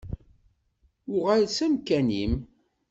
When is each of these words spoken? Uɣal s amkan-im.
Uɣal 1.15 1.45
s 1.55 1.59
amkan-im. 1.65 2.33